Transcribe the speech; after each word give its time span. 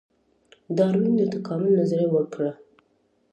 ډاروین 0.75 1.13
د 1.17 1.21
تکامل 1.33 1.69
نظریه 1.79 2.09
ورکړه 2.11 2.51